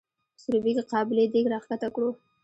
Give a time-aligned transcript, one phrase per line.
[0.35, 2.09] په سروبي کې قابلي دیګ راښکته کړو.